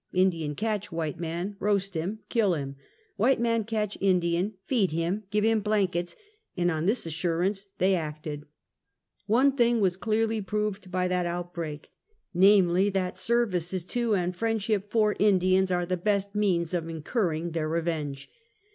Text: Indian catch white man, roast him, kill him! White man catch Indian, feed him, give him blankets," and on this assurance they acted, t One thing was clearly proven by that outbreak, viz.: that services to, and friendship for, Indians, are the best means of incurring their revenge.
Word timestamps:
Indian 0.13 0.55
catch 0.55 0.91
white 0.91 1.19
man, 1.19 1.57
roast 1.59 1.93
him, 1.93 2.21
kill 2.27 2.55
him! 2.55 2.75
White 3.17 3.39
man 3.39 3.63
catch 3.63 3.99
Indian, 4.01 4.55
feed 4.65 4.89
him, 4.89 5.25
give 5.29 5.43
him 5.43 5.59
blankets," 5.59 6.15
and 6.57 6.71
on 6.71 6.87
this 6.87 7.05
assurance 7.05 7.67
they 7.77 7.93
acted, 7.93 8.41
t 8.41 8.47
One 9.27 9.51
thing 9.55 9.79
was 9.79 9.97
clearly 9.97 10.41
proven 10.41 10.89
by 10.89 11.07
that 11.07 11.27
outbreak, 11.27 11.91
viz.: 12.33 12.91
that 12.93 13.19
services 13.19 13.85
to, 13.85 14.15
and 14.15 14.35
friendship 14.35 14.89
for, 14.89 15.15
Indians, 15.19 15.69
are 15.69 15.85
the 15.85 15.97
best 15.97 16.33
means 16.33 16.73
of 16.73 16.89
incurring 16.89 17.51
their 17.51 17.69
revenge. 17.69 18.27